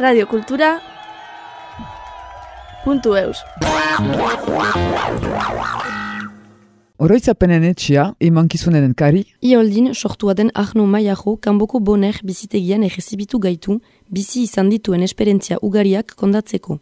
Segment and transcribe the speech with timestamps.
[0.00, 0.80] Radio Kultura
[2.84, 3.42] puntu eus.
[6.96, 14.44] Oroitzapenen etxia, emankizunen kari, Ioldin sortua den Arno Maiajo kanboko boner bizitegian egezibitu gaitu, bizi
[14.44, 16.78] izan dituen esperientzia ugariak kondatzeko.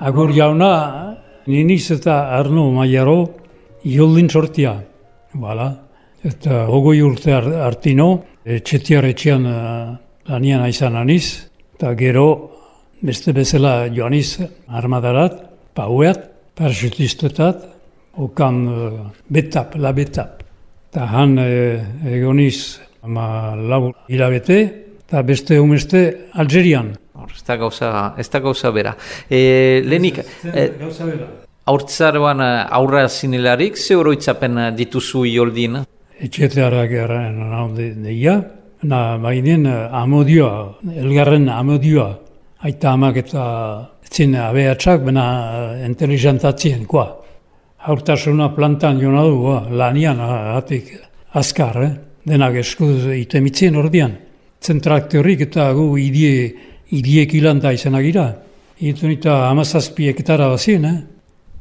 [0.00, 0.72] Agur jauna,
[1.46, 3.20] niniz eta Arno Maiaro
[3.84, 4.80] ioldin sortia.
[5.34, 5.89] Bala.
[6.24, 8.08] Eta hogoi urte ar- artino,
[8.44, 9.96] etxetiar etxean eh,
[10.28, 12.26] lanian aizan aniz, eta gero
[13.00, 14.36] beste bezala joaniz
[14.68, 15.38] armadarat,
[15.74, 16.20] pauet,
[16.58, 17.64] parachutistetat,
[18.20, 19.00] okan eh,
[19.32, 20.42] betap, la betap.
[20.90, 21.80] Eta han eh,
[22.12, 24.58] egoniz ama lau hilabete,
[25.06, 26.02] eta beste umeste
[26.36, 26.92] Algerian.
[27.16, 27.88] Hor, ez da gauza,
[28.20, 28.92] ez da gauza bera.
[29.28, 31.26] E, lehenik, e, Gauza bera.
[31.68, 35.80] aurtzaroan eh, aurra zinelarik, ze oroitzapen eh, dituzu ioldin?
[36.20, 37.38] Etxeteara garen
[37.76, 38.40] de, deia,
[38.82, 42.10] na bainen eh, amodioa, elgarren amodioa,
[42.64, 43.44] aita amak eta
[44.10, 45.26] zin abeatxak, bena
[45.76, 47.08] eh, inteligentatzien, koa.
[47.80, 50.92] Haurtasuna plantan jona du, ba, lanian hatik
[51.32, 51.92] azkar, eh?
[52.28, 54.12] denak eskuz itemitzien ordian.
[54.60, 56.50] Zentraktorik eta gu idie,
[56.92, 58.26] idiek ilanta izanak gira.
[58.80, 60.98] Itu nita amazazpi hektara bazien, eh?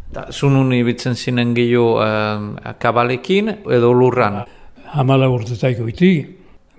[0.09, 4.41] Da, zunun ibitzen zinen gehiago eh, kabalekin edo lurran.
[4.89, 6.25] hamala urtetaiko iti,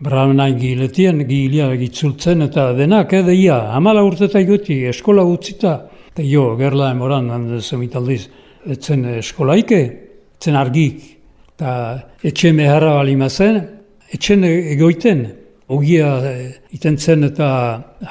[0.03, 5.77] bramenain giletien, gilia gitzultzen eta denak, eh, deia, hamala urtetaiko iti, eskola utzita,
[6.11, 8.25] eta jo, gerla emoran, hande zemitaldiz,
[8.67, 9.81] etzen eskolaike,
[10.41, 11.07] etzen argik,
[11.55, 11.77] eta
[12.27, 13.63] etxe meharra balima zen,
[14.11, 15.27] etxen egoiten,
[15.71, 17.49] ogia eh, iten zen eta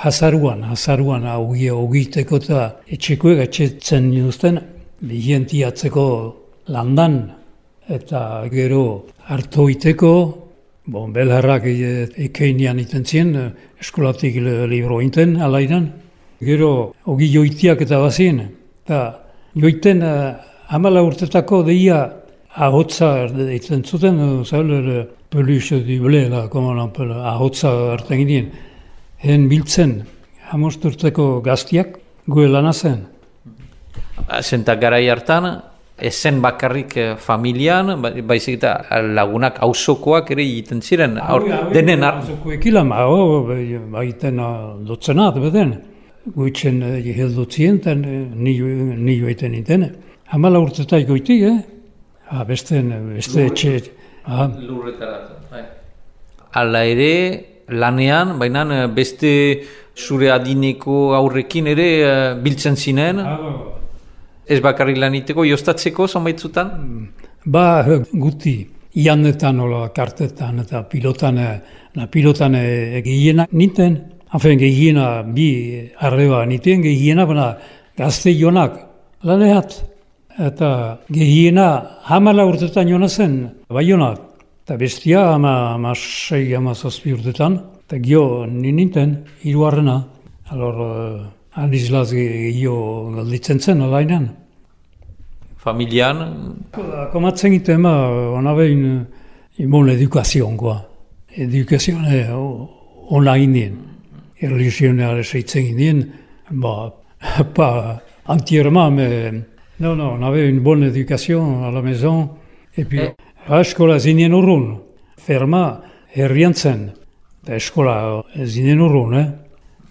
[0.07, 4.61] hazaruan, hazaruan, ogia ogiteko eta etxekoek etxetzen dituzten,
[5.01, 6.05] bihientiatzeko
[6.73, 7.21] landan,
[7.89, 10.13] eta gero hartu iteko,
[10.89, 13.33] bon, belharrak e, ekeinian iten zien,
[13.81, 15.91] eskolatik li- libro inten, alaidan.
[16.39, 18.43] Gero, ogi joitiak eta bazien,
[18.85, 18.99] eta
[19.55, 20.03] joiten
[20.69, 21.99] hamala urtetako deia
[22.55, 28.51] ahotza iten zuten, zaila, peluche du ble, la, como on appelle, ahotza hartzen ginen.
[29.21, 30.03] Hen biltzen,
[30.49, 33.05] hamosturteko gaztiak, gue lana zen.
[34.41, 35.47] Zenta garai hartan,
[35.99, 41.17] ezen bakarrik eh, familian, ba- baizik eta lagunak auzokoak ere egiten ziren.
[41.19, 43.43] Aur, denen ar, Zukuekila, ma, o,
[43.91, 44.39] baiten
[44.87, 45.73] dotzenat, beden.
[46.35, 48.01] Guitzen heldutzien, ten,
[48.35, 49.87] ni, ni joiten iten.
[50.29, 51.57] Hamala urtetai goiti, eh?
[52.29, 52.81] Ha, beste,
[53.15, 53.79] beste etxe,
[54.29, 54.45] ha,
[55.49, 55.63] bai.
[56.53, 57.13] Hala ere,
[57.69, 59.31] lanean, baina eh, beste
[59.97, 63.23] zure adineko aurrekin ere eh, biltzen zinen,
[64.49, 66.71] ez bakarrik lan iteko, jostatzeko zonbaitzutan?
[67.45, 68.55] ba, guti,
[68.99, 71.59] ianetan, ola, kartetan, eta pilotan, eh,
[71.95, 73.99] na, pilotan eh, gehienak ninten,
[74.29, 77.53] hafen gehiena bi arreba niten, gehiena, baina
[77.97, 78.77] gazte jonak,
[79.23, 79.79] laneat,
[80.39, 81.69] eta gehiena
[82.09, 84.21] hamala urtetan jona zen, bai jonak,
[84.63, 90.03] eta bestia hama, hama sei, hama zazpi urtetan, eta gio ni ninten, hiruarrena,
[90.51, 94.29] alor, handizlaz gehiago galditzen zen, alainan.
[95.59, 96.21] Familian,
[97.11, 97.93] Komatzen giten, ba,
[98.37, 98.83] ona behin,
[99.59, 100.77] imon edukazioan, goa.
[101.35, 102.69] Edukazioan, eh, o-
[103.11, 103.75] ona indien.
[104.41, 106.03] Religioneare seitzen indien,
[106.51, 106.93] ba,
[107.55, 109.33] pa, entièrement, mais,
[109.79, 112.29] non, non, on avait une bonne éducation à la maison,
[112.77, 113.13] et puis, Eh.
[113.59, 114.77] eskola zinen urrun,
[115.17, 115.81] ferma,
[116.15, 116.91] herrian zen,
[117.47, 119.25] eskola zinen urrun, eh?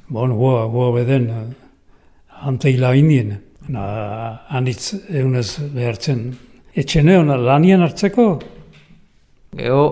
[0.08, 3.34] Bon, goa, goa beden, eh, anteila indien.
[3.68, 3.82] Na,
[4.48, 6.30] anitz eunez behartzen.
[6.78, 8.28] Etxene hona lanian hartzeko?
[9.60, 9.82] Eo,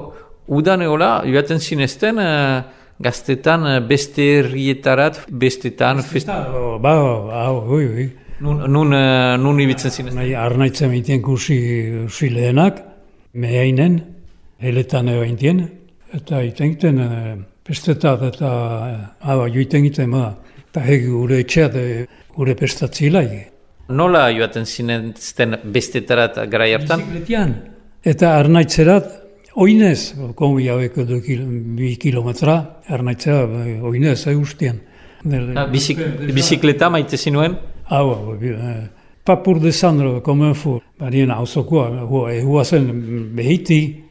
[0.57, 2.63] udan egola, joaten zinezten, eh,
[3.05, 6.31] gaztetan eh, beste herrietarat, bestetan, fest...
[6.33, 6.95] Ba, ba,
[7.43, 8.07] hau, ui, ui.
[8.41, 10.23] nun, nun, eh, nun ibitzen zinezten.
[10.23, 11.59] Nahi arnaitzen egiten kursi,
[12.07, 12.81] kursi lehenak,
[13.37, 14.01] mehainen,
[14.65, 15.61] heletan egiten,
[16.17, 17.05] eta egiten egiten,
[17.67, 18.51] eh, bestetat eta,
[18.91, 20.37] eh, hau, joiten egiten, ba,
[20.69, 23.53] eta hegi gure etxeat, eh, gure pestatzilaik.
[23.89, 27.01] Nola joaten zinezten bestetarat garai hartan?
[27.01, 27.55] Bizikletian.
[28.05, 29.07] Eta arnaitzerat,
[29.55, 31.45] oinez, konbi haueko du kil,
[31.77, 34.81] bi kilometra, arnaitzera eh, oinez, eh, ustean.
[35.57, 35.99] Ah, bizik,
[36.35, 37.57] bizikleta maite zinuen?
[37.91, 38.89] Hau, hau, bi- eh,
[39.25, 40.81] pas pour descendre comme un fou.
[41.01, 42.87] Barien hauzokoa, hua, hua zen
[43.35, 44.03] behiti,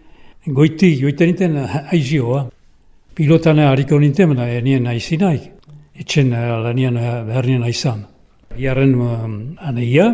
[0.46, 1.56] goiti, joiten iten
[1.92, 2.50] aizioa.
[3.16, 5.48] Pilotan hariko ninten, baina enien aizinaik.
[5.96, 8.02] Etxen eh, lanien eh, behar nien aizan.
[8.60, 10.10] Iarren um, aneia,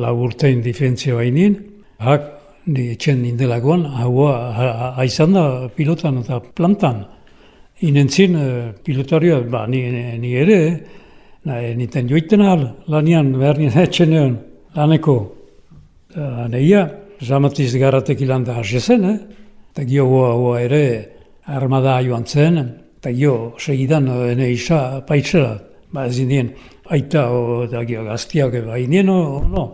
[0.00, 1.58] lau urtein difentzia bainien,
[2.00, 2.24] hak
[2.72, 4.32] ni etxen indelagoan, haua
[5.02, 5.44] haizan da
[5.76, 7.04] pilotan eta plantan.
[7.84, 9.84] Inentzin uh, pilotarioa, ba, ni,
[10.20, 10.58] ni ere,
[11.44, 14.36] na, niten joiten ahal, lanian, behar nien etxenean,
[14.80, 15.20] laneko.
[16.16, 16.88] Uh, neia,
[17.20, 19.18] zamatiz garatek ilan da zen, eh?
[19.72, 22.58] eta gio hoa ere armada joan zen,
[23.00, 25.56] eta gio segidan ene isa paitzera,
[25.92, 26.52] ba ez indien,
[26.90, 29.64] aita o, da gio gaztiak, ba indien o, no,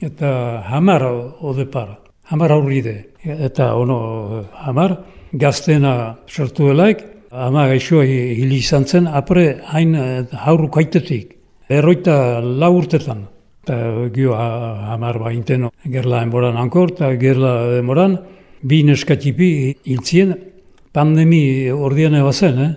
[0.00, 1.04] eta hamar
[1.40, 1.98] odepar,
[2.30, 4.96] hamar aurride, eta ono hamar,
[5.32, 9.94] gaztena sortu elaik, ama gaixoa hili izan zen, apre hain
[10.44, 11.36] hauru kaitetik,
[11.70, 13.24] erroita lau urtetan,
[13.62, 13.78] eta
[14.12, 18.18] gio hamar bainten gerla enboran ankor, eta gerla enboran,
[18.62, 19.52] bi neskatipi
[19.86, 20.34] hiltzien,
[20.92, 22.72] pandemi ordean ebazen, eh?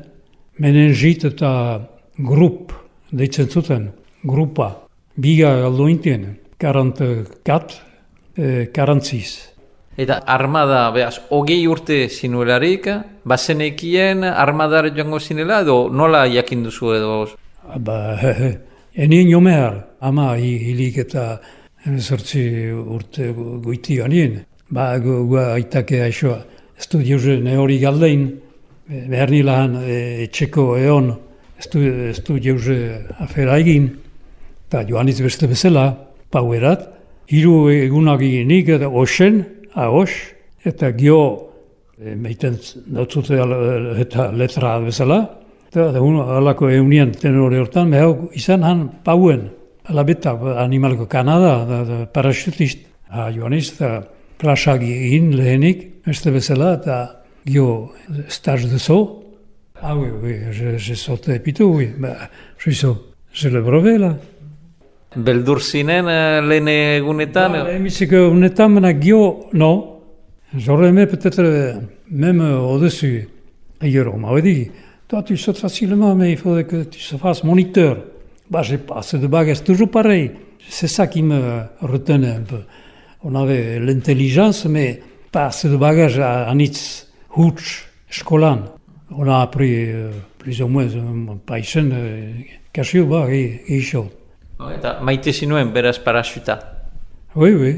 [0.64, 1.52] menenjit eta
[2.18, 2.72] grup,
[3.12, 3.90] deitzen zuten,
[4.24, 4.70] grupa,
[5.16, 7.76] biga galdo intien, karantakat,
[8.38, 9.52] eh, karantziz.
[9.98, 12.88] Eta armada, behaz, hogei urte zinuelarik,
[13.24, 17.14] bazenekien armadar joango zinela, edo nola jakin duzu edo?
[17.80, 18.00] Ba,
[19.06, 21.40] enien jomehar, ama hilik eta
[21.86, 23.32] emezortzi urte
[23.64, 24.42] goiti ganien.
[24.72, 26.42] Ba, gua aitake aixoa,
[26.78, 28.28] ez du diuze ne hori galdein,
[28.88, 31.14] behar nilahan e, etxeko eon,
[32.44, 32.78] diuze
[33.24, 33.90] afera egin,
[34.68, 35.88] eta joan beste bezala,
[36.32, 36.88] pauerat,
[37.32, 39.44] hiru egunak eginik, eta osen,
[39.74, 40.12] ahos,
[40.66, 41.20] eta gio,
[41.98, 43.40] e, meiten dautzute
[44.04, 45.22] eta letra bezala,
[45.70, 49.50] eta da un, alako eunien tenore hortan, behau izan han pauen,
[49.86, 54.04] alabeta animalko Kanada, da, da parachutist, ha, joan eta
[54.38, 56.98] klasak egin lehenik, beste bezala, eta
[57.46, 57.92] gio
[58.28, 59.00] staz dezo.
[59.82, 60.36] Ah oui, oui,
[60.78, 62.96] je saute pitu, oui, ba, je so,
[63.34, 64.16] je le brovela.
[65.16, 67.52] Beldur zinen uh, lehen egunetan?
[67.52, 70.02] Ba, emisiko egunetan, mena gio, no.
[70.58, 73.28] J'aurais aimé peut-être même au-dessus.
[73.82, 74.72] Ailleurs, on m'avait dit,
[75.08, 77.98] toi tu sautes facilement, mais il faudrait que tu se fasses moniteur.
[78.50, 80.32] Bah, j'ai pas assez de bagages, toujours pareil.
[80.70, 82.62] C'est ça qui me retenait un peu.
[83.28, 85.02] On avait l'intelligence, mais
[85.32, 88.60] pas assez de bagages à Anitz, Hutsch, Skolan.
[89.10, 92.32] On a appris euh, plus ou moins un païsen, euh,
[92.72, 94.12] Kasio, bah, et, et chaud.
[94.56, 96.60] Eta maite zinuen beraz parasuta?
[97.36, 97.74] Oui, oui.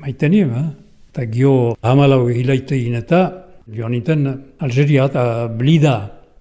[0.00, 0.68] Maite niem, eh?
[1.12, 3.20] Eta gio hamalau hilaitein eta
[3.68, 4.24] joan iten
[4.64, 5.96] Algeria eta blida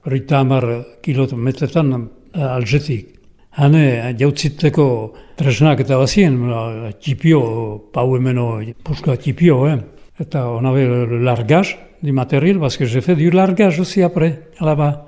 [0.05, 0.67] rita hamar
[1.03, 3.17] kilometretan Algetik.
[3.51, 4.85] Hane, jautziteko
[5.35, 6.37] tresnak eta bazien,
[7.01, 7.41] txipio,
[7.91, 9.77] pau hemeno, puska txipio, eh?
[10.21, 14.41] Eta on avait le largage du matériel, parce que j'ai fait du largage aussi après,
[14.59, 15.07] là-bas.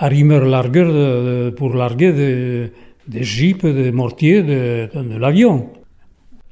[0.00, 2.72] Largueur de, de, pour larguer des
[3.06, 5.70] de jeeps, des mortiers de, de, de l'avion.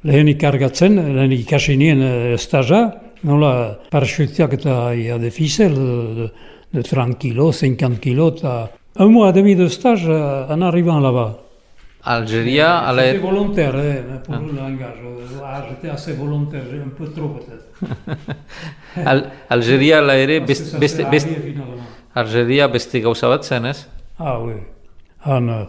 [0.04, 2.02] Lehenik kargatzen, lehenik ikasi nien
[2.34, 2.90] estaja,
[3.22, 6.28] nola parachutiak eta ia de ficel, de,
[6.74, 11.38] de 30 kilo, 50 kilo, eta un mois demi de stage en arrivant là-bas.
[12.04, 13.02] Algeria, ala...
[13.02, 14.40] C'était volontaire, eh, pour ah.
[14.44, 14.96] le langage.
[15.44, 18.26] Ah, j'étais assez volontaire, un peu trop peut-être.
[19.06, 21.28] Al Algeria, la ere, beste, beste, beste,
[22.14, 23.86] Algeria beste gauza bat zen, ez?
[24.18, 24.54] Ah, oui.
[25.24, 25.60] Han uh,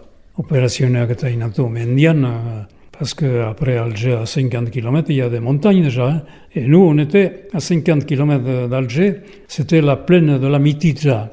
[0.42, 2.66] operazioneak eta inatu mendian, uh,
[2.98, 6.08] parce que après Alger, à 50 km, il y a des montagnes déjà.
[6.08, 6.22] Hein.
[6.56, 11.30] Et nous, on était à 50 km d'Alger, c'était la plaine de la Mitidja.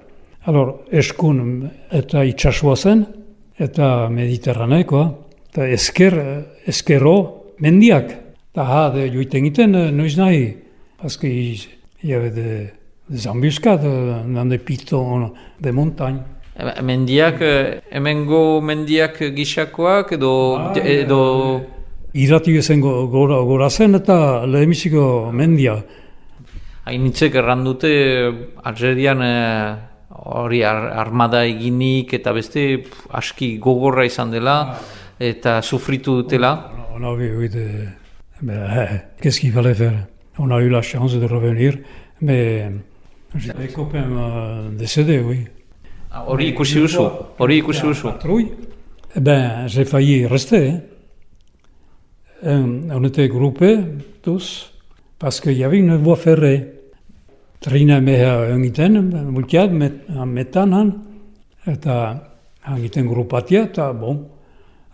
[0.46, 3.04] Alors, eskun eta itxasua zen,
[3.60, 5.04] eta mediterranekoa,
[5.50, 6.16] eta esker,
[6.66, 7.14] eskero
[7.60, 8.14] mendiak.
[8.50, 10.56] Eta ha, de joiten giten, noiz nahi,
[12.02, 12.72] y avait des,
[13.08, 13.82] des embuscades
[14.26, 16.22] dans des pitons de montagne.
[16.82, 17.40] Mendiak,
[17.90, 20.32] hemengo mendiak gixakoak edo...
[20.56, 21.20] Ba, edo...
[22.12, 25.76] Irati ezen gora, gora zen eta lehemisiko mendia.
[26.90, 27.92] Hainitzek errandute
[28.64, 29.22] Algerian
[30.24, 34.76] hori armada eginik eta beste aski gogorra izan dela
[35.18, 36.70] eta sufritu dutela.
[36.94, 37.88] On a vu, oui, de...
[39.20, 40.06] qu'est-ce qu'il fallait faire
[40.38, 41.78] On a eu la chance de revenir,
[42.20, 42.70] mais
[43.36, 45.46] j'ai des copains euh, décédés, oui.
[46.26, 47.04] Hori ikusi duzu,
[47.38, 48.08] hori ikusi duzu.
[49.16, 50.72] Eh ben, j'ai failli rester.
[52.44, 52.88] Hein.
[52.90, 53.78] On était groupés,
[54.22, 54.72] tous,
[55.18, 56.79] parce qu'il y avait une voie ferrée.
[57.60, 58.94] Trina meha egiten,
[59.28, 60.92] multiat, met, metan han,
[61.68, 61.96] eta
[62.76, 64.22] egiten grupatia, eta bon,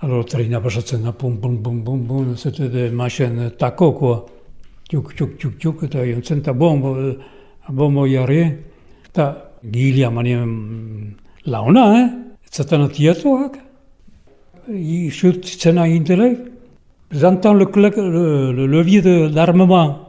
[0.02, 4.16] alo trina pasatzen da, pum, pum, pum, pum, pum, zete de masen tako, koa,
[4.90, 7.14] txuk, txuk, txuk, txuk, eta jontzen, eta bon, bon,
[7.70, 8.42] bon, jarri,
[9.12, 9.28] eta
[9.62, 10.50] gilia manien
[11.46, 12.11] launa, eh?
[12.50, 13.62] Etzaten atiatuak,
[15.14, 16.52] xut zitzena egintelek,
[17.12, 20.05] J'entends le, le, le levier d'armement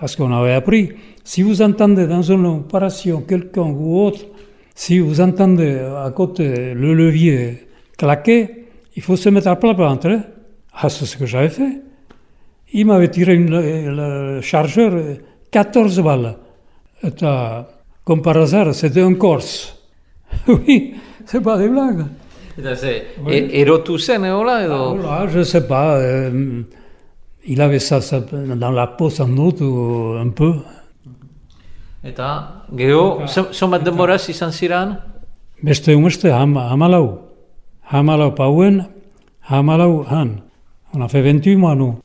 [0.00, 0.92] parce qu'on avait appris.
[1.22, 4.22] Si vous entendez dans une opération quelqu'un ou autre,
[4.74, 7.66] si vous entendez à côté le levier
[7.98, 8.66] claquer,
[8.96, 10.08] il faut se mettre à plat ventre.
[10.08, 10.22] Hein.
[10.72, 11.82] Ah, c'est ce que j'avais fait.
[12.72, 14.92] Il m'avait tiré une, le chargeur
[15.50, 16.36] 14 balles.
[17.04, 17.10] Et,
[18.04, 19.76] comme par hasard, c'était un Corse.
[20.48, 20.94] oui,
[21.26, 22.06] c'est pas des blagues.
[23.28, 24.98] Erotu zen, egola, edo?
[25.06, 25.96] Ah, je sais pas.
[25.96, 26.62] Euh,
[27.46, 30.54] il avait ça, ça dans la peau sans doute, un peu.
[32.02, 34.96] Eta, geho, somat demoraz izan ziran?
[35.62, 37.18] Beste umeste, ham, hamalau.
[37.90, 38.86] Hamalau pauen,
[39.42, 40.40] hamalau han.
[40.94, 41.98] On a fait 28 mois, nous.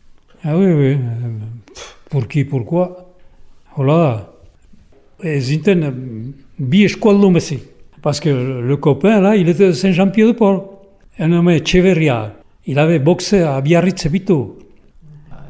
[0.43, 0.97] Ah oui, oui.
[2.09, 3.13] Pour qui, pourquoi
[3.77, 3.97] Hola
[5.21, 5.29] da.
[5.29, 7.59] Ezinten, bi eskualdu mezi.
[8.01, 10.83] Parce que le copain, là, il était de Saint-Jean-Pied-de-Port.
[11.17, 12.33] Un nommé Echeverria.
[12.67, 14.64] Il avait boxé à Biarritz Bitu.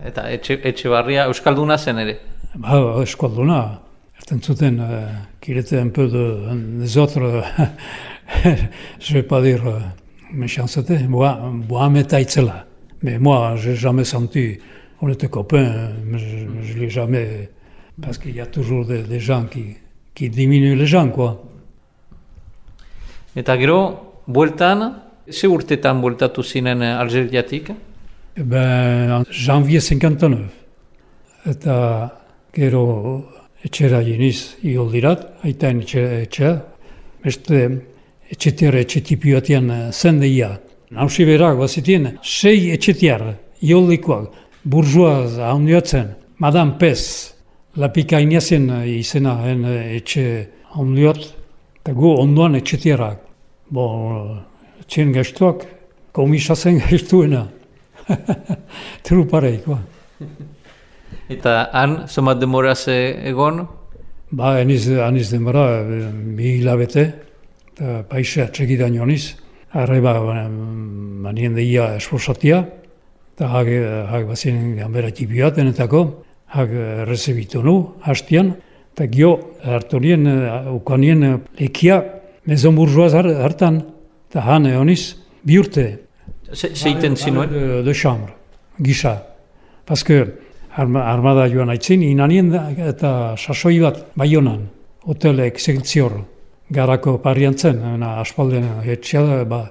[0.05, 2.19] Eta etxe, etxe barria Euskalduna zen ere?
[2.55, 3.61] Ba, Euskalduna.
[4.19, 7.43] Erten zuten, uh, un peu de, des autres,
[8.99, 9.81] je vais pas dire uh,
[10.31, 12.65] méchanceté, moi, moi meta itzela.
[13.01, 14.57] Mais moi, j'ai jamais senti,
[15.01, 17.49] on était copains, mais je, je l'ai jamais,
[18.01, 19.75] parce qu'il y a toujours des, des gens qui,
[20.13, 21.43] qui diminuent les gens, quoi.
[23.35, 24.93] Eta gero, bueltan,
[25.27, 27.73] ze urtetan bueltatu zinen Algeriatik?
[28.37, 30.49] Eh ben, en janvier 59.
[31.45, 31.75] Eta
[32.51, 32.83] gero
[33.63, 36.51] etxera jeniz ioldirat, aitain etxe, etxea.
[37.23, 37.61] Beste
[38.27, 40.51] etxetiara etxetipioatian zendeia.
[40.91, 43.23] Nausi berak, bazitien, sei etxetiar,
[43.63, 44.35] ioldikoak,
[44.67, 45.15] burzua
[45.53, 46.11] haundioatzen,
[46.43, 47.31] Madame Pez,
[47.79, 50.25] lapika iniazen izena en etxe
[50.75, 51.23] haundiot,
[51.79, 53.23] eta gu onduan etxetiarak.
[53.71, 53.87] Bo,
[54.91, 55.63] txien gestuak,
[56.11, 57.47] komisazen gestuena.
[59.05, 59.79] Trupareikoa.
[61.31, 63.63] Eta han, zomat demoraz egon?
[64.35, 67.05] Ba, aniz, aniz demora, bi hilabete,
[67.73, 69.35] eta paisa txekidan joaniz.
[69.75, 70.13] Arreba,
[70.47, 72.61] manien deia esposatia,
[73.35, 76.05] eta hage, hage bazien gambera tipiat denetako,
[76.55, 77.75] hage rezebitu nu,
[78.07, 78.53] hastian,
[78.93, 79.33] eta gio
[79.65, 80.23] hartu nien,
[80.71, 81.99] ukanien lekia,
[82.47, 83.09] mezon burzua
[83.43, 83.81] hartan,
[84.29, 86.04] eta han eoniz, bi urte,
[86.53, 87.49] Zeiten zinuen?
[87.49, 88.33] De, de chambre,
[88.79, 89.15] gisa.
[89.85, 90.25] Paske
[90.75, 94.67] arma, armada joan aitzin, inanien eta sasoi bat baionan,
[95.05, 96.19] hotel exekzior,
[96.69, 99.65] garako pariantzen, na aspalden etxea, ba,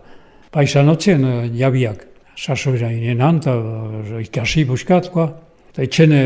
[0.55, 2.07] paisan otzen jabiak.
[2.35, 5.29] Sasoi da inenan, eta ikasi buskat, koa.
[5.71, 6.21] Eta etxene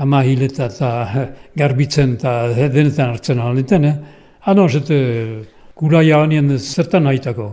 [0.00, 0.90] ama hileta eta
[1.56, 3.96] garbitzen eta denetan hartzen alinten, eh?
[4.48, 4.96] Ano, zete,
[5.76, 7.50] gura jaunien zertan haitako.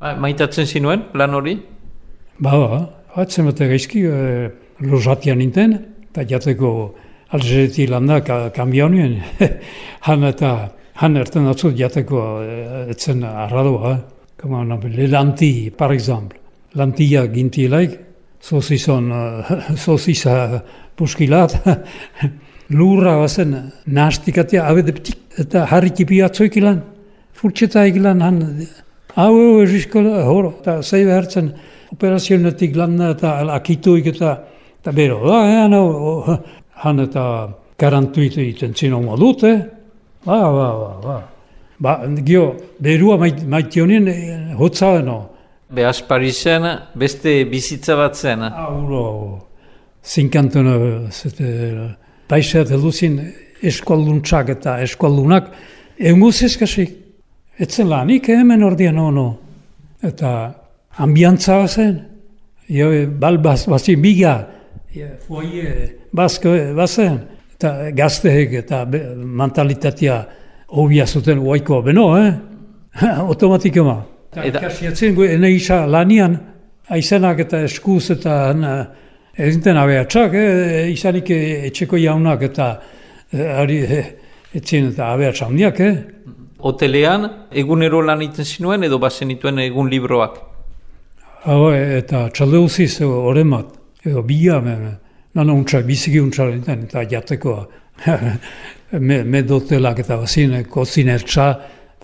[0.00, 1.58] Ba, maitatzen zinuen, plan hori?
[2.40, 2.76] Ba, ba,
[3.12, 4.48] batzen bat gaizki, e,
[4.88, 5.74] lozatian ninten,
[6.08, 6.68] eta jateko
[7.36, 9.18] alzereti landa ka, kambia honien.
[10.06, 10.52] han eta,
[11.02, 12.54] han erten datzut jateko e,
[12.94, 13.92] etzen arradoa.
[14.40, 16.38] Kama, le lanti, par exemple.
[16.80, 17.98] Lantia ginti laik,
[18.40, 19.10] sosizon,
[19.76, 20.62] sosiza
[20.96, 21.58] puskilat,
[22.78, 23.52] lurra bazen
[23.84, 26.80] nahastikatea, abede ptik, eta harri tipi atzoik ilan,
[27.36, 28.40] furtxeta egilan, han,
[29.18, 31.52] hau, hau, hau, eta zei behartzen,
[31.92, 34.36] operazionetik lan eta akituik eta
[34.80, 36.38] eta bero, da, ja, no,
[36.84, 37.24] han eta
[37.78, 39.52] garantuitu iten zino modute,
[40.24, 41.18] ba, ba, ba, ba.
[41.80, 41.94] Ba,
[42.24, 45.30] gio, berua maitionien mait hotza no.
[45.70, 48.42] Behaz Parisen beste bizitza bat zen.
[48.74, 49.38] Ulo,
[50.04, 50.68] zinkantun,
[51.10, 51.46] zete,
[52.28, 53.20] paisat eduzin
[53.62, 55.48] eskualduntzak eta eskualdunak,
[55.96, 56.96] egun guzizkasik,
[57.60, 59.28] etzen lanik hemen ordean, no, no.
[60.02, 60.34] Eta
[60.98, 62.00] ambiantza zen,
[62.68, 64.34] jo, bal baz, bazi biga,
[65.26, 67.18] foie, bazko, bazen,
[67.54, 70.20] eta gazteek eta mentalitatea
[70.76, 72.32] hobia zuten oaiko beno, eh?
[73.26, 74.00] automatikema.
[74.30, 76.36] Eta kasiatzen, ene isa lanian,
[76.90, 78.34] aizenak eta eskuz eta
[79.38, 80.88] ezinten abeatxak, eh?
[80.92, 82.70] izanik etxeko jaunak eta
[83.32, 83.80] ari
[84.54, 85.80] etzien eta abeatxa handiak.
[85.80, 85.94] Eh?
[86.60, 90.49] Hotelean, egunero lan iten zinuen edo bazen ituen egun libroak?
[91.40, 93.68] Hau, eta txalde uziz horren bat,
[94.04, 97.62] edo bila, nana untsak, biziki untsak eta jatekoa.
[99.08, 101.48] me, me dotelak eta bazin, kozinertza,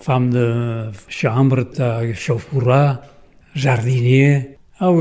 [0.01, 0.47] fam de
[1.13, 2.81] chambre eta xofurra,
[3.53, 4.57] jardinier.
[4.81, 4.97] Hau,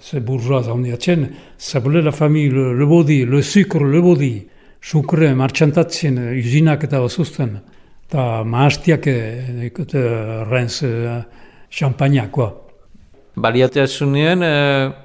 [0.00, 1.28] ze burroa zaundiatzen,
[1.60, 4.34] zabule la fami, le, le bodi, le sucre, le bodi,
[4.80, 7.58] sukre, martxantatzen, usinak eta bazuzten.
[8.08, 9.08] Eta maastiak,
[9.68, 10.80] eta renz,
[11.68, 12.65] champagnakoa
[13.36, 14.54] baliatea zunien e,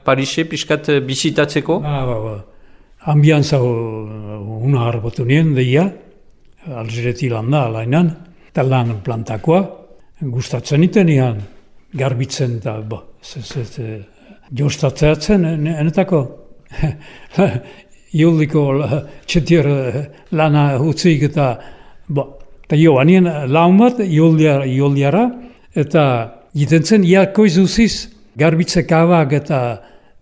[0.04, 1.80] Parise pixkat bizitatzeko?
[1.84, 2.38] Ba, ba, ba.
[3.12, 5.88] ambiantza una harbotu nien, deia,
[6.78, 8.12] alzireti landa, alainan,
[8.52, 9.62] eta lan plantakoa,
[10.22, 11.40] gustatzen iten ian,
[11.98, 13.02] garbitzen eta, bo,
[14.52, 15.48] jostatzeatzen,
[15.78, 16.22] enetako,
[18.12, 18.62] Ioldiko
[19.24, 19.68] txetier
[20.36, 21.46] lana utzik eta,
[22.12, 22.26] bo,
[22.66, 25.24] eta jo, anien laun bat, ioldiara,
[25.72, 26.04] eta
[26.54, 29.60] jiten zen, iakoiz uziz, garbitze kabak eta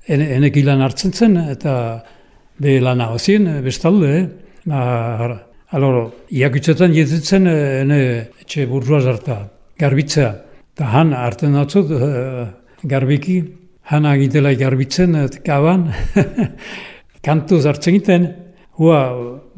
[0.10, 1.74] enek ilan hartzen zen, eta
[2.60, 4.74] be lana hozien, bestalde, eh?
[5.72, 8.00] aloro, iakutzetan jiten zen, ene
[8.42, 9.40] etxe burruaz harta,
[9.80, 10.32] garbitzea.
[10.74, 12.48] Eta han hartzen datzut, uh,
[12.90, 13.40] garbiki,
[13.92, 15.90] han agitela garbitzen, et kaban,
[17.26, 18.28] kantuz hartzen giten,
[18.80, 19.00] hua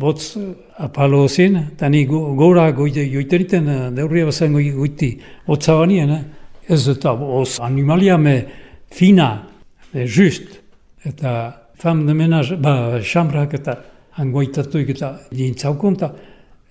[0.01, 0.35] botz
[0.81, 5.13] apalo zen, eta ni gora joiteriten, deurria bazen goiti,
[5.47, 6.40] botza banien, eh?
[6.67, 8.45] Ez eta os animalia me
[8.91, 9.47] fina,
[9.93, 10.59] e just,
[11.03, 13.77] eta fam de menaz, ba, xamrak eta
[14.17, 16.13] hangoitatuik eta dintzaukon, eta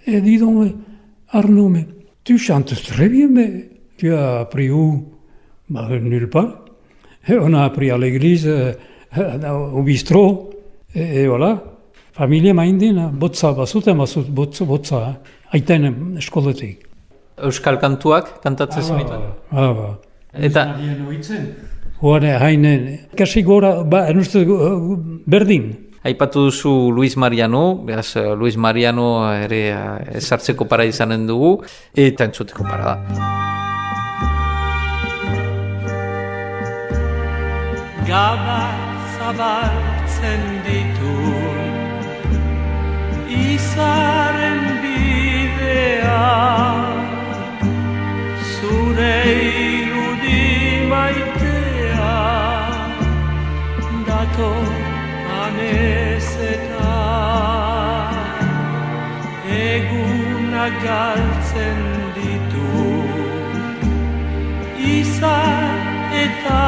[0.06, 0.72] e didon,
[1.32, 1.86] Arnaud, me,
[2.24, 5.20] tu chantes très bien, mais tu as appris où
[5.70, 6.64] Bah, nulle part.
[7.28, 8.72] Et on a appris à l'église, euh,
[9.72, 10.50] au bistrot,
[10.94, 11.62] et, et voilà.
[12.12, 15.20] Familia maindin, botza bazuten, bazut, botza, botza,
[15.52, 16.89] aiten eskoletik.
[17.46, 19.12] Euskal kantuak kantatzen zenitu?
[19.50, 19.98] Ah, ba.
[20.32, 20.74] Eta...
[22.00, 24.40] Hoare, hainen, kasi gora, ba, enuzte,
[25.28, 25.90] berdin.
[26.02, 29.76] Aipatu duzu Luis Mariano, beraz, Luis Mariano ere
[30.16, 31.60] esartzeko para izanen dugu,
[31.92, 32.96] eta entzuteko para da.
[38.08, 38.64] Gaba
[39.18, 41.16] zabaltzen ditu
[43.28, 46.79] Izaren bidea
[48.80, 49.16] Zure
[49.76, 50.44] irudi
[50.90, 52.12] maitea
[54.06, 54.52] Dato
[55.42, 56.94] anezeta.
[59.64, 61.82] Eguna galtzen
[62.16, 62.72] ditu
[64.94, 65.68] Izar
[66.24, 66.59] eta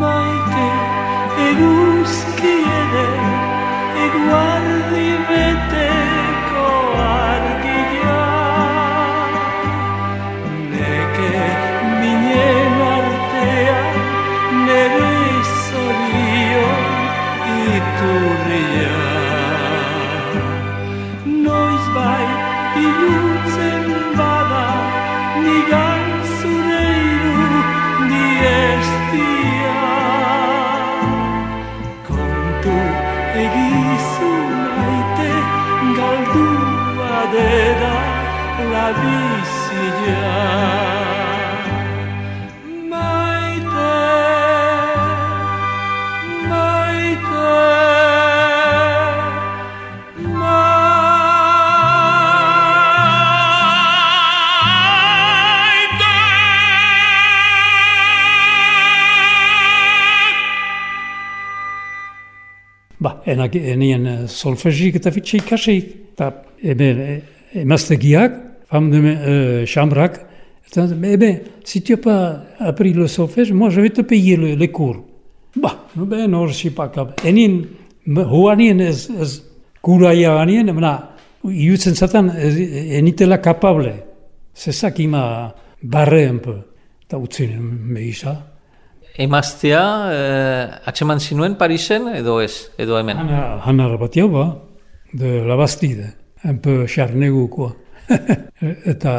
[0.00, 0.66] Maite
[1.48, 1.85] eguzki
[62.98, 66.30] Ba, enak, enien eh, solfezik eta fitxe ikasik, eta
[66.64, 66.88] ebe,
[67.60, 68.38] emaztegiak,
[68.70, 70.16] fam de euh, xambrak,
[70.70, 71.30] eta ebe,
[71.64, 73.06] si tu n'as pas appris le
[73.52, 75.04] moi je vais te payer le, les cours.
[75.54, 77.20] Ba, no ben, hor sipakab.
[77.24, 77.64] Enien,
[78.06, 79.42] huanien ez, ez
[79.80, 81.10] kuraia anien, mena,
[81.44, 82.56] iutzen zatan, ez,
[82.96, 83.92] enitela kapable.
[84.56, 86.58] Zezak ima barre un peu.
[87.04, 87.60] Eta utzinen,
[87.92, 88.55] mehisa.
[89.18, 93.16] Emaztea, eh, atseman zinuen Parisen, edo ez, edo hemen?
[93.16, 94.44] Hana, hana rabatia ba,
[95.12, 96.12] de la Bastide,
[96.44, 97.72] un peu charnegukoa.
[98.92, 99.14] Eta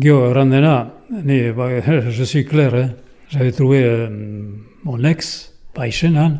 [0.00, 0.90] gio errandena,
[1.22, 1.68] ni, ba,
[2.10, 2.88] je suis clair, eh?
[3.28, 4.08] j'avais trouvé euh,
[4.84, 6.38] mon ex, Paisenan,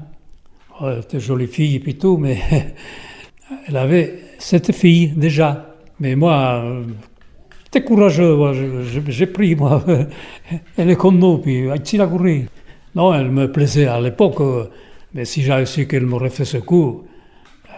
[0.81, 2.21] Oh, elle était jolie fille et tout,
[3.69, 5.77] elle avait cette fille déjà.
[6.01, 6.83] Mais moi, euh,
[7.65, 8.37] j'étais courageux,
[9.07, 9.85] j'ai pris, moi.
[10.77, 12.47] Elle est comme nous, puis ici la courir.
[12.95, 14.41] Non, elle me plaisait à l'époque,
[15.13, 17.05] mais si j'avais su qu'elle m'aurait fait ce coup,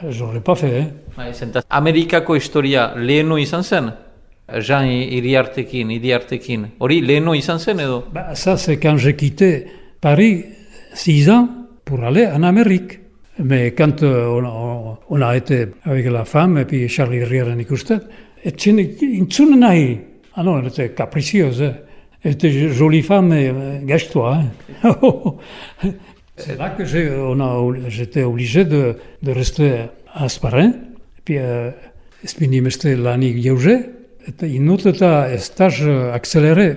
[0.09, 0.81] j'aurais pas fait.
[0.81, 0.87] Hein.
[1.17, 3.93] Bai, zenta, Amerikako historia leheno izan zen?
[4.61, 6.67] Jean iriartekin, iriartekin.
[6.79, 8.05] Hori leheno izan zen edo?
[8.13, 9.67] Bah, ça, c'est quand j'ai quitté
[10.01, 10.45] Paris,
[10.95, 11.49] six ans,
[11.85, 13.01] pour aller en Amérique.
[13.39, 17.55] Mais quand euh, on, a, on a été avec la femme et puis Charlie Riera
[17.55, 18.01] Nicoustet,
[18.45, 18.81] et tchine
[19.21, 19.99] intsune nahi.
[20.35, 21.63] Ah non, elle était capricieuse.
[21.63, 21.75] hein.
[22.27, 24.39] Était jo- jolie femme, mais euh, gâche-toi.
[24.83, 25.35] hein.
[26.37, 30.69] C'est là que j'ai, on a, j'étais obligé de, de rester à Asparin.
[30.71, 31.71] Et puis, euh,
[32.25, 33.77] spinim este lani geuze,
[34.27, 36.77] eta inut eta stage accéléré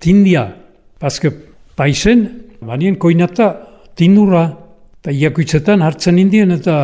[0.00, 0.56] tindia.
[0.98, 1.28] Parce que
[1.76, 2.30] paisen,
[2.62, 4.56] banien koinata tindura,
[5.02, 6.76] eta iakuitzetan hartzen indien eta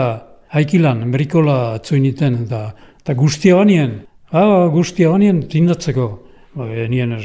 [0.52, 6.10] haikilan, merikola atzoiniten, eta, eta guztia banien, ah, guztia banien tindatzeko.
[6.54, 7.16] Ba, nien,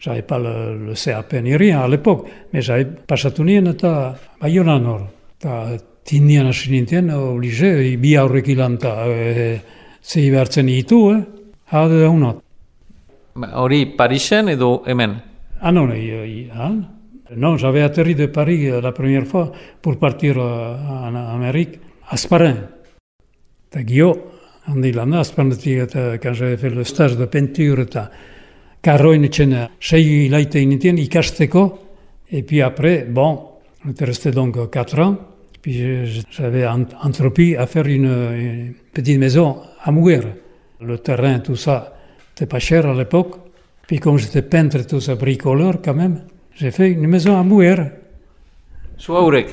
[0.00, 4.86] j'avais pas le, le CAP ni rien à l'époque, mais j'avais pasatu nien eta baionan
[4.86, 5.02] hor.
[5.38, 7.70] Eta tindian hasi nintzen, oblige,
[8.02, 9.60] bi aurrek ilan eta e,
[10.02, 11.20] zei behartzen ditu, eh?
[11.70, 12.42] Hade da unot.
[13.36, 15.14] Ba, Hori Parisen edo hemen?
[15.60, 16.82] Ah non, et, hein?
[17.36, 22.16] non j'avais atterri de Paris euh, la première fois pour partir euh, en Amérique, à
[22.16, 22.56] Sparin.
[23.70, 24.10] Eta gio,
[24.66, 28.10] handi landa, eta quand j'avais fait le stage de peinture eta
[28.82, 31.78] karroin etxen sei hilaite initien ikasteko,
[32.30, 33.48] et puis après, bon,
[33.86, 35.16] on était resté donc 4 ans,
[35.60, 40.20] puis j'avais ent- entrepris à faire une, une petite maison à Mouguer.
[40.80, 41.94] Le terrain, tout ça,
[42.34, 43.36] c'était pas cher à l'époque.
[43.86, 46.22] Puis comme j'étais peintre tout ça, bricoleur quand même,
[46.54, 47.76] j'ai fait une maison à Mouguer.
[48.98, 49.48] Zu haurek?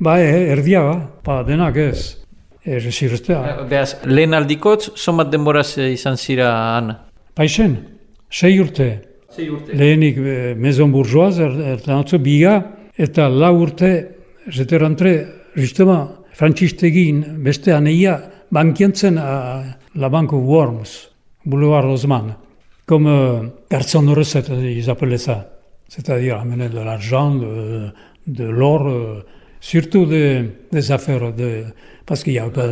[0.00, 2.16] Ba, e, erdia, ba, pa denak ez.
[2.64, 6.92] Et je suis resté à Beaz, lehen aldikotz, somat denboraz eh, izan zira han?
[7.34, 7.76] Paixen,
[8.32, 8.88] sei urte.
[9.32, 9.76] Zei urte.
[9.76, 12.56] Lehenik eh, maison bourgeoise, er- eta atzo biga,
[12.96, 13.92] eta lau urte,
[14.48, 18.18] j'étais rentré, justement, frantzistegin, beste aneia,
[18.50, 19.62] bankientzen à
[19.94, 21.08] la banque Worms,
[21.44, 22.34] boulevard Rosman,
[22.86, 25.48] comme euh, garçon de recette, ils appelaient ça.
[25.88, 27.90] C'est-à-dire amener de l'argent, de,
[28.26, 29.22] de l'or, euh,
[29.60, 31.64] surtout des, des affaires, de,
[32.06, 32.66] parce qu'il n'y avait pas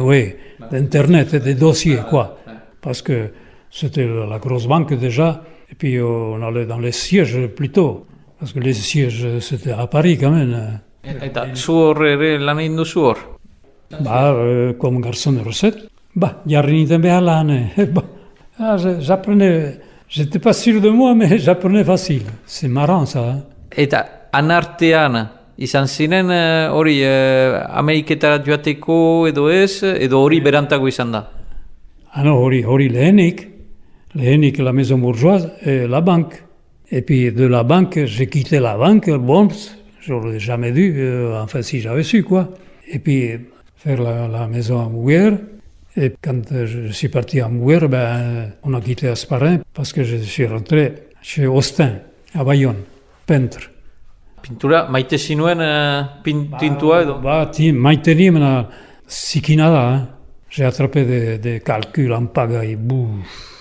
[0.00, 0.34] oui,
[0.70, 2.38] d'internet, et des dossiers, quoi.
[2.80, 3.30] Parce que
[3.74, 8.06] c'était la grosse banque déjà, et puis euh, on allait dans les sièges plutôt,
[8.38, 10.80] parce que les sièges c'était à Paris quand même.
[11.04, 13.18] Eta zu hor ere lan egin duzu hor?
[14.00, 15.82] Bah, euh, comme garçon de recette,
[16.16, 17.50] bah, jarri nintzen behar lan.
[17.50, 17.84] eh.
[17.94, 18.02] Bah,
[18.58, 22.22] ah, j'apprenais, j'étais pas sûr de moi, mais j'apprenais facile.
[22.46, 23.20] C'est marrant ça.
[23.20, 23.42] hein.
[23.76, 31.12] Eta anartean, izan ziren eh, hori eh, Ameriketara joateko edo ez, edo hori berantago izan
[31.12, 31.24] da?
[32.14, 33.48] Ah non, hori, hori lehenik,
[34.14, 36.42] lehenik la maison bourgeoise et la banque.
[36.90, 39.48] Et puis de la banque, j'ai quitté la banque, bon,
[40.00, 42.50] j'aurais jamais dû, euh, enfin si j'avais su quoi.
[42.88, 43.32] Et puis
[43.76, 45.32] faire la, la maison à Mouguer.
[45.96, 50.16] Et quand je suis parti à Mouguer, ben, on a quitté Asparin parce que je
[50.16, 52.00] suis rentré chez Austin,
[52.34, 52.82] à Bayonne,
[53.26, 53.70] peintre.
[54.44, 57.14] Pintura, maite zinuen eh, pin, pintua edo?
[57.22, 58.68] Bah, ti, maite nimena
[59.08, 60.08] zikina da, hein.
[60.50, 63.53] J'ai attrapé des, des calculs en pagaille, bouf.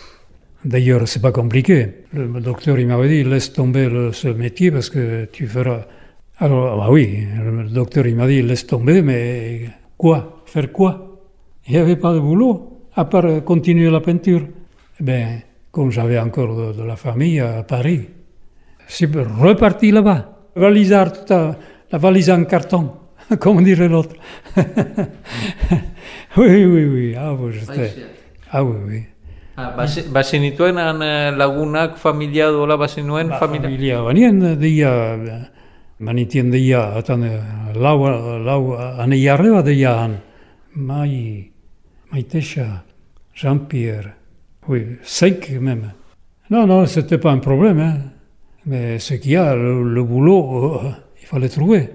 [0.65, 1.87] D'ailleurs, c'est pas compliqué.
[2.13, 5.81] Le, le docteur, il m'avait dit, laisse tomber le- ce métier parce que tu feras...
[6.39, 9.61] Alors, bah oui, le docteur, il m'a dit, laisse tomber, mais
[9.97, 10.41] quoi?
[10.45, 11.21] Faire quoi?
[11.67, 14.41] Il n'y avait pas de boulot, à part continuer la peinture.
[14.99, 15.39] Eh bien,
[15.71, 18.07] comme j'avais encore de, de la famille à Paris,
[18.87, 20.29] c'est reparti là-bas.
[20.55, 21.57] Valisard, la,
[21.91, 22.91] la valise en carton,
[23.39, 24.15] comme dirait l'autre.
[26.37, 27.15] oui, oui, oui.
[27.17, 27.49] Ah, bon,
[28.51, 29.03] ah oui, oui.
[29.55, 33.69] Ah, base- bazenituen eh, lagunak, familia dola bazenuen, Ba, familia?
[33.69, 35.49] familia banien, deia,
[35.99, 37.21] manitien deia, atan,
[37.75, 37.99] lau,
[38.43, 40.15] lau, ane jarreba deia han.
[40.75, 41.51] Mai,
[42.11, 42.83] Maïtécha,
[43.35, 44.13] Jean-Pierre,
[44.67, 45.91] oui, cinq même.
[46.49, 47.97] Non, non, c'était pas un problème, hein.
[48.65, 50.89] Mais ce qu'il y a, le, le boulot, euh,
[51.21, 51.89] il fallait trouver.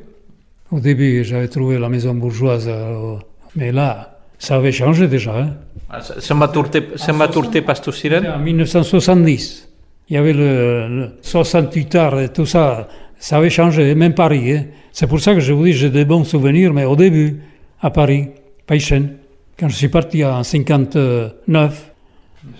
[0.71, 3.17] Au début, j'avais trouvé la maison bourgeoise, euh,
[3.57, 5.57] mais là, ça avait changé déjà, hein.
[5.91, 8.27] Ah, z- Zenbat urte, zenbat urte pastu ziren?
[8.27, 9.69] En 1970,
[10.11, 12.89] il y avait le, le 68 heures et tout ça.
[13.19, 14.53] Ça avait changé, même Paris.
[14.53, 14.65] hein.
[14.93, 17.41] C'est pour ça que je vous dis, j'ai des bons souvenirs, mais au début,
[17.81, 18.29] à Paris,
[18.67, 19.17] Païchen,
[19.59, 21.93] quand je suis parti en 59,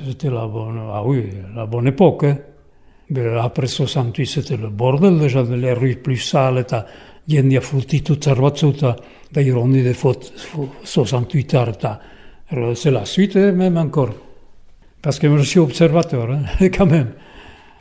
[0.07, 2.25] c'était la bonne, ah oui, la bonne époque.
[2.25, 2.39] hein.
[3.11, 6.85] Mais après 68, c'était le bordel déjà, les rues plus sales, eta
[7.29, 8.97] jendia fultitu tzar batzu, eta
[9.33, 10.33] d'ailleurs on est des fautes
[10.85, 12.01] 68 ans, eta
[12.51, 14.15] alors c'est la suite, hein, même encore.
[15.03, 16.43] Parce que je suis observateur, hein,
[16.77, 17.13] quand même.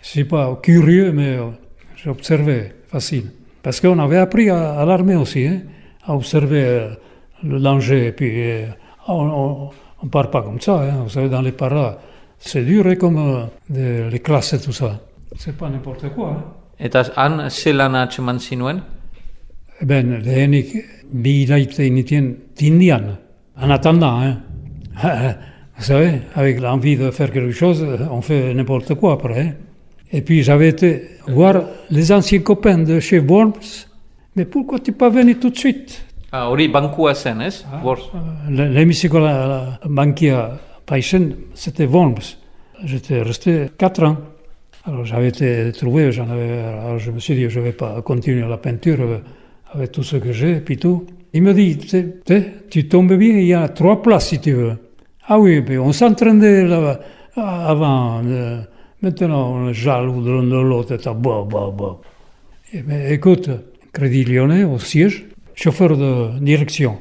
[0.01, 1.49] Je suis pas curieux, mais euh,
[1.95, 3.31] j'ai observé, facile.
[3.63, 5.61] Parce qu'on avait appris à, à l'armée aussi, hein,
[6.05, 6.89] à observer euh,
[7.43, 8.65] le danger, et puis euh,
[9.07, 9.71] on
[10.03, 11.97] ne part pas comme ça, hein, vous savez, dans les paras,
[12.39, 14.99] c'est dur hein, comme euh, de, les classes et tout ça.
[15.35, 16.29] C'est pas n'importe quoi.
[16.29, 16.43] Hein.
[16.79, 18.81] Eta han ze lana atseman zinuen?
[19.81, 20.75] Eh Ben, lehenik
[21.11, 23.17] bi iraite initien tindian,
[23.55, 24.37] en attendant, hein.
[25.77, 29.55] Vous savez, avec l'envie de faire quelque chose, on fait n'importe quoi après.
[30.11, 33.85] Et puis j'avais été voir les anciens copains de chez Worms.
[34.35, 36.03] Mais pourquoi tu pas venu tout de suite?
[36.31, 37.63] Ah, hori bankua zen, ez?
[37.83, 38.11] Bor.
[38.49, 40.57] Le- L'hémicycle à la Bankia
[41.53, 42.37] c'était Worms.
[42.83, 44.17] J'étais resté 4 ans.
[44.85, 48.01] Alors j'avais été trouvé, j'en avais, alors je me suis dit, je ne vais pas
[48.01, 49.17] continuer la peinture euh,
[49.73, 51.05] avec tout ce que j'ai, puis tout.
[51.33, 51.77] Il me dit,
[52.69, 54.77] tu tombes bien, il y a trois places si tu veux.
[55.27, 56.99] Ah oui, on s'entraînait là
[57.35, 58.21] avant.
[58.25, 58.61] euh,
[59.01, 61.97] maintenant, on est jaloux de l'autre, bah, bah, bah.
[63.09, 63.49] Écoute,
[63.93, 66.97] Crédit Lyonnais au siège, chauffeur de direction.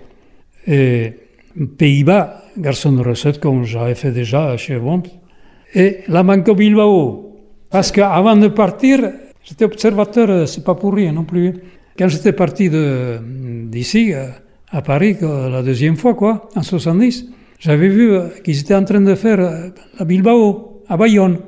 [0.67, 1.13] Et
[1.79, 5.03] Pays-Bas, garçon de recette, comme j'avais fait déjà chez Worms.
[5.75, 7.37] Et la Banco Bilbao.
[7.71, 8.99] Parce qu'avant de partir,
[9.45, 11.53] j'étais observateur, euh, c'est pas pour rien non plus.
[11.99, 13.19] Quand j'étais parti de-
[13.67, 14.29] d'ici, euh,
[14.71, 17.27] à Paris, la deuxième fois, quoi, en 70,
[17.59, 21.39] j'avais vu euh, qu'ils étaient en train de faire euh, la Bilbao, à Bayonne.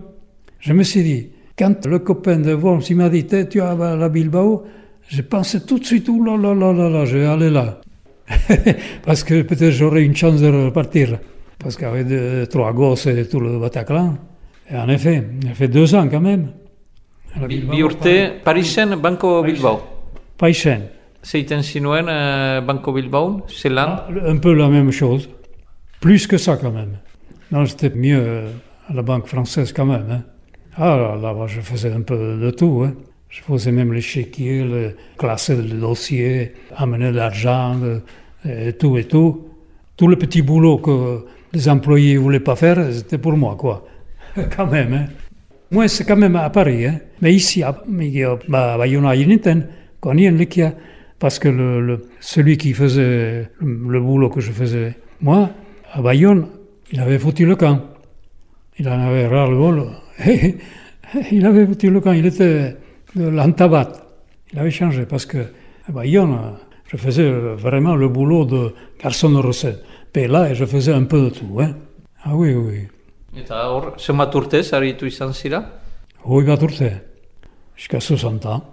[0.61, 4.65] Je me suis dit, quand le copain de Worms, m'a dit, tu as la Bilbao,
[5.09, 7.81] j'ai pensé tout de suite, oh là là là là là, je vais aller là.
[9.07, 11.19] Parce que peut-être j'aurais une chance de repartir.
[11.59, 14.17] Parce qu'avec trois gosses et tout le Bataclan,
[14.71, 16.49] et en effet, il fait deux ans quand même.
[17.35, 19.81] À la Bi, Bilbao, bi urte, Parisen Banko Bilbao.
[20.37, 20.83] Païchen.
[21.23, 23.89] Zeiten zinuen eh, Banko Bilbao, ze lan?
[23.89, 25.29] Ah, Un peu la même chose.
[26.01, 26.99] Plus que ça quand même.
[27.51, 28.49] Non, c'était mieux euh,
[28.89, 30.07] à la Banque française quand même.
[30.11, 30.23] hein.
[30.77, 32.83] Ah là, là-bas, je faisais un peu de tout.
[32.87, 32.95] hein.
[33.29, 38.03] Je faisais même les chéquiers, le, classer le dossier, amener l'argent, le-
[38.49, 39.49] et tout et tout.
[39.97, 43.87] Tout le petit boulot que les employés ne voulaient pas faire, c'était pour moi, quoi.
[44.57, 44.93] quand même.
[44.95, 45.07] Hein.
[45.71, 46.87] Moi, c'est quand même à Paris.
[47.21, 49.67] Mais ici, il y a une
[50.01, 50.75] quand il y une liquia,
[51.19, 55.51] parce que celui qui faisait le boulot que je faisais, moi,
[55.93, 56.49] à Bayonne,
[56.93, 57.81] il avait foutu le camp.
[58.79, 59.87] Il en avait ras le bol.
[61.33, 62.13] il avait foutu le camp.
[62.13, 62.77] Il était
[63.15, 63.93] de l'Antabat.
[64.53, 65.39] Il avait changé parce que
[65.89, 66.39] à Bayonne,
[66.87, 69.83] je faisais vraiment le boulot de garçon de recette.
[70.19, 71.61] Et là, je faisais un peu de tout.
[71.61, 71.77] Hein.
[72.25, 72.89] Ah oui, oui.
[73.37, 75.61] Eta hor, zenbat urtez aritu izan zira?
[76.25, 76.91] Oui, bat urte,
[77.77, 78.65] jusqu'à 60 ans.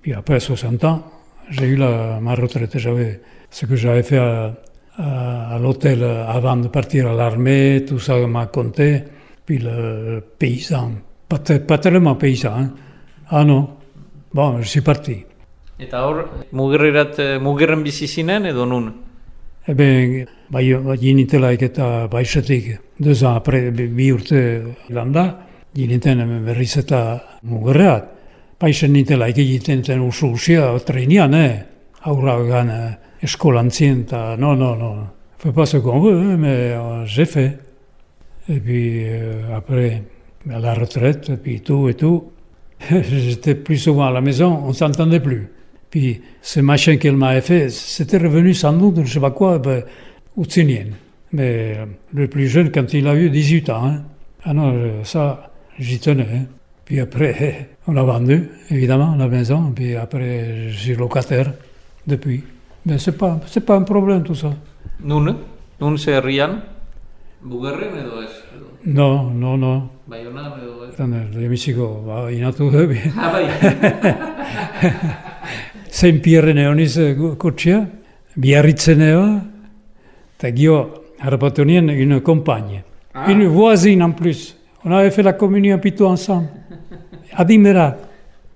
[0.00, 1.02] Puis après 60 ans,
[1.50, 2.78] j'ai eu la, ma retraite.
[2.78, 4.54] J'avais ce que j'avais fait à,
[4.98, 9.04] à- à l'hôtel avant de partir à l'armée, tout ça m'a compté.
[9.44, 10.90] Puis le paysan,
[11.28, 12.52] pas, te- pas tellement paysan.
[12.52, 12.70] hein.
[13.30, 13.68] Ah non,
[14.34, 15.24] bon, je suis parti.
[15.78, 18.92] Eta hor, mugerrerat, eh, mugerren bizi zinen edo nun?
[19.66, 20.72] Eh bien, bai,
[21.60, 28.04] eta baixetik, deux ans après, bi bi urte landa, giniten berriz eta mugerreat.
[28.58, 31.62] Baixen nintelaik egiten zen usu usia, treinian, eh?
[32.02, 34.96] Aurra gan eh, eskolan zien, eta no, no, no.
[35.38, 37.58] Fais pas ce qu'on veut, hein, mais euh, j'ai fait.
[38.48, 40.02] Et puis euh, après,
[40.50, 42.32] à la retraite, et puis tout et tout,
[42.90, 45.48] j'étais plus souvent à la maison, on s'entendait plus.
[45.90, 49.58] Puis ce machin qu'elle m'avait fait, c'était revenu sans doute, je ne sais pas quoi,
[49.58, 49.84] ben,
[50.36, 50.86] au Tsinien.
[51.32, 54.02] Mais euh, le plus jeune, quand il a eu 18 ans, hein.
[54.44, 56.22] ah non, ça, j'y tenais.
[56.22, 56.46] hein.
[56.84, 59.72] Puis après, on a vendu, évidemment, la maison.
[59.74, 61.52] Puis après, je suis locataire
[62.06, 62.42] depuis.
[62.88, 64.50] Mais ce n'est pas, c'est pas un problème tout ça.
[65.04, 65.36] Nun?
[65.80, 66.60] Nun ze herrian?
[67.44, 68.30] Mugerren edo ez?
[68.86, 69.88] Non, non, non.
[70.06, 70.94] Baionan edo ez?
[70.94, 72.96] Attends, l'hémicycle, va, inatu da bi.
[73.16, 73.44] Ah, bai.
[75.90, 76.96] Saint-Pierre neoniz
[77.38, 77.82] kotxea,
[78.36, 79.22] biarritzenea,
[80.38, 80.78] eta gio
[81.20, 82.82] harrapatu nien une compagne.
[83.28, 84.56] Une voisine en plus.
[84.84, 86.48] On avait fait la communion plutôt ensemble.
[87.34, 87.98] Admirable.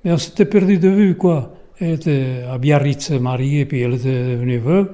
[0.05, 1.53] Mais on s'était perdu de vue, quoi.
[1.83, 4.93] Était à Biarritz mariée, puis elle était devenue veuve.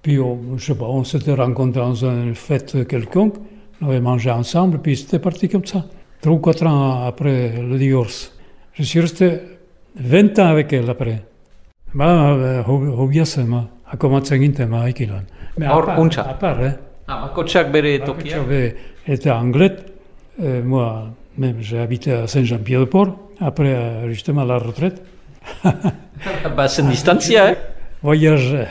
[0.00, 3.34] Puis, on, je sais pas, on s'était rencontrés dans une fête quelconque.
[3.82, 5.84] On avait mangé ensemble, puis c'était parti comme ça.
[6.22, 8.32] Trois ou quatre ans après le divorce.
[8.72, 9.40] Je suis resté
[9.96, 11.22] 20 ans avec elle après.
[11.94, 13.68] Ba, hobia zen, ma.
[13.90, 15.22] Akomatzen ginten, ma, ikilan.
[15.58, 16.22] Mais à Hor, part- untxa.
[16.22, 16.74] À part, hein.
[17.08, 18.36] Ah, bakotxak bere tokia.
[18.38, 18.74] J'avais
[19.06, 19.76] été anglais.
[20.42, 25.02] Euh, moi, même, j'ai habité à Saint-Jean-Pied-de-Port, après, euh, justement, la retraite.
[26.56, 27.56] Bah, zen distantzia, eh?
[28.02, 28.66] Voyage.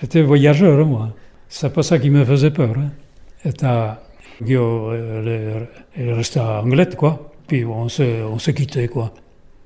[0.00, 1.14] J'étais voyageur, moi.
[1.48, 2.74] C'est pas ça qui me faisait peur.
[2.76, 2.90] Hein.
[3.44, 4.02] Eta,
[4.44, 7.32] Gio, elle, elle restait anglais, quoi.
[7.46, 9.12] Puis on se, on se quittait, quoi.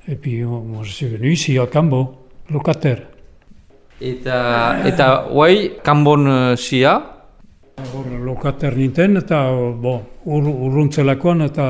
[0.07, 3.03] Et puis moi, je suis venu ici à Cambo, locataire.
[4.01, 7.21] Eta, eta, guai, kanbon uh, zia,
[7.81, 9.41] Hor lokater ninten, eta
[9.81, 11.67] bon, ur, urruntzelakoan eta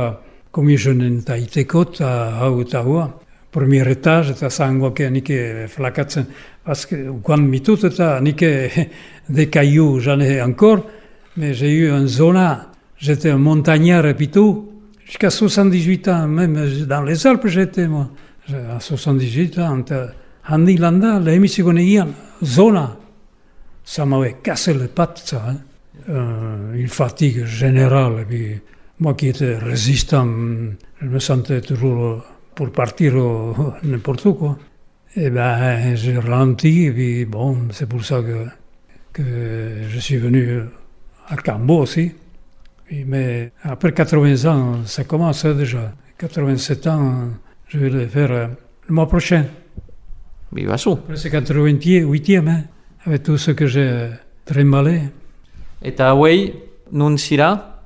[0.55, 2.11] komisionen eta iteko eta
[2.41, 3.05] hau eta hua.
[3.51, 5.31] Premier etage eta zangoak nik
[5.69, 6.27] flakatzen.
[6.65, 8.45] Parce que quand mitut eta nik
[9.29, 10.87] des cailloux, j'en ai encore,
[11.37, 12.59] mais j'ai eu une zone,
[12.97, 14.71] j'étais un montagnard et puis tout.
[15.05, 18.11] Jusqu'à 78 ans, même dans les Alpes j'étais moi.
[18.53, 20.13] À 78 ans, eta
[20.49, 22.09] handi landa, lehemisiko negian,
[22.43, 22.97] zona.
[23.85, 25.45] Ça m'avait cassé les pattes, ça.
[25.49, 25.57] Hein.
[26.09, 28.21] Euh, une fatigue générale.
[28.21, 28.61] Et puis,
[28.99, 30.27] moi qui étais résistant,
[31.01, 33.15] je me sentais toujours pour partir
[33.83, 34.35] n'importe où.
[34.35, 34.59] Quoi.
[35.17, 38.47] Et ben, j'ai ralenti, et puis bon, c'est pour ça que,
[39.13, 39.23] que
[39.89, 40.63] je suis venu
[41.29, 42.13] à Cambo aussi.
[42.87, 45.93] Puis, mais après 80 ans, ça commence déjà.
[46.19, 47.31] 87 ans,
[47.69, 48.47] je vais le faire euh,
[48.89, 49.47] le mois prochain.
[50.53, 50.93] bibazu.
[50.93, 52.65] Après, c'est 88e, hein,
[53.05, 54.11] avec tout ce que j'ai
[54.45, 55.03] trimballé.
[55.83, 56.55] Eta hauei,
[56.93, 57.81] nun zira,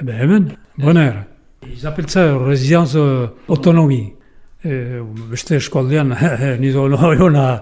[0.00, 1.24] Eh ben, bonheur.
[1.72, 4.12] Ils appellent ça résidence euh, autonomie.
[4.66, 6.14] Euh, beste eskualdean,
[6.58, 7.60] ni do no, on a,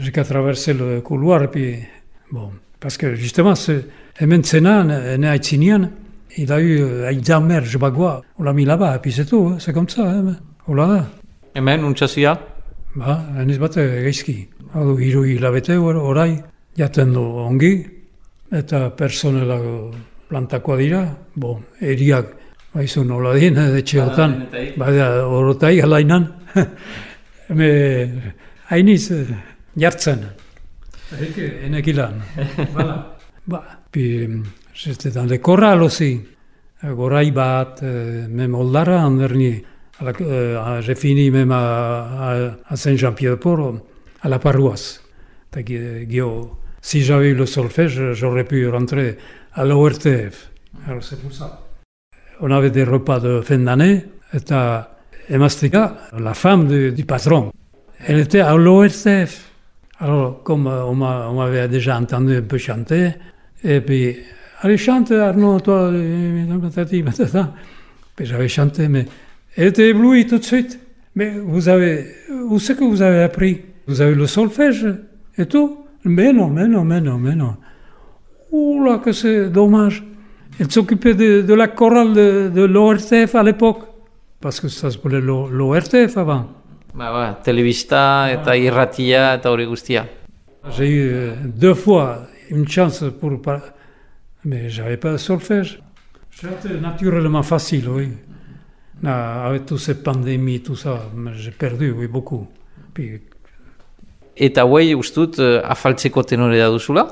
[0.00, 1.76] j'ai qu'à le couloir, puis,
[2.30, 2.50] bon,
[2.80, 3.82] parce que justement, ce,
[4.18, 5.90] hemen zena, ne aitzinean,
[6.38, 9.74] il a eu Aïdzamer, je on l'a mis là-bas, et puis c'est tout, hein, c'est
[9.74, 11.06] comme ça, hein, on l'a
[11.54, 12.38] hemen, untsa zira,
[12.94, 14.48] Ba, eniz bat gaizki.
[14.74, 16.42] Hau, hiru hilabete or- orai,
[16.76, 17.86] jaten du ongi,
[18.52, 19.58] eta personela
[20.28, 22.26] plantakoa dira, bon, eriak,
[22.74, 24.78] baizu nola dien, eh, etxeotan, Badaudenetaik.
[24.78, 26.26] bada, orotai alainan,
[27.58, 27.70] me,
[28.70, 29.26] hainiz, eh,
[29.76, 30.24] jartzen.
[31.66, 32.14] Enekilan.
[33.46, 33.62] Ba,
[35.10, 36.20] dans les chorales aussi.
[36.84, 39.64] Euh, Gorai bat, euh, même au Lara, en dernier.
[40.00, 42.76] À la- euh, J'ai fini même à, à,
[44.22, 45.02] à la paroisse.
[45.54, 46.48] Guillaume,
[46.80, 49.18] Si j'avais eu le solfège, j'aurais pu rentrer
[49.54, 50.50] à l'ORTF.
[50.88, 51.60] Alors c'est pour ça.
[52.42, 54.04] On avait des repas de fin d'année.
[54.34, 54.90] Et à
[55.30, 57.52] Emastika, la femme du, patron,
[58.06, 59.48] elle était à l'ORTF.
[60.00, 63.10] Alors, comme euh, on m'a- on m'avait déjà entendu un peu chanter,
[63.62, 64.16] et puis,
[64.60, 65.92] allez, chante Arnaud, toi,
[68.20, 69.06] j'avais chanté, mais
[69.56, 70.80] elle était éblouie tout de suite.
[71.14, 72.06] Mais vous avez,
[72.48, 73.60] où c'est que vous avez appris?
[73.86, 74.86] Vous avez le solfège
[75.38, 75.84] et tout?
[76.04, 77.54] Mais non, mais non, mais non, mais non.
[78.50, 80.02] Ouh là, que c'est dommage.
[80.60, 83.82] Elle s'occupait de, de la chorale de, de l'ORTF à l'époque.
[84.40, 86.46] Parce que ça s'appelait l'O- l'ORTF avant.
[86.94, 90.02] ba, ba, telebista eta irratia eta hori guztia.
[90.76, 93.40] J'ai eu euh, deux fois une chance pour...
[93.40, 93.72] par-
[94.44, 95.80] Mais j'avais pas de solfège.
[96.30, 98.08] C'était naturellement facile, oui.
[99.04, 102.46] Avec toutes ces pandémies, tout ça, j'ai perdu, oui, beaucoup.
[102.94, 103.20] Puis,
[104.36, 107.04] Eta hauei ustut uh, afaltzeko tenorea duzula.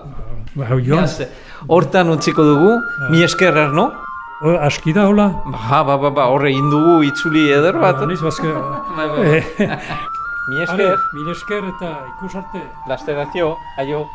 [0.56, 1.20] bah, joan, Beraz,
[1.68, 3.90] Hortan utziko dugu, mi esker no?
[4.42, 5.28] oh, aski da, hola.
[5.44, 8.00] Ba, ba, ba, ba, horre egin dugu itzuli eder bat.
[8.08, 8.48] Niz, parce que...
[8.48, 9.24] Ba, ba.
[9.26, 9.76] Eh,
[10.50, 12.62] Mi esker, mil esker eta ikusarte.
[12.88, 14.08] lasteratio, aio.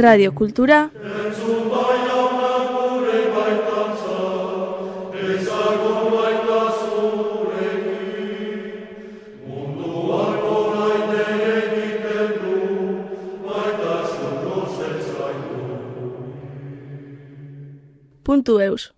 [0.00, 0.90] Radio Kultura
[18.30, 18.94] puntu eus.